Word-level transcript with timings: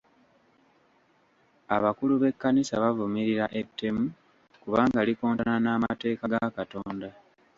Abakulu 1.75 2.13
b'ekkanisa 2.21 2.75
bavumirira 2.83 3.45
ettemu 3.61 4.05
kubanga 4.61 4.99
likontana 5.07 5.55
n'amateeka 5.61 6.23
ga 6.31 6.43
Katonda. 6.57 7.07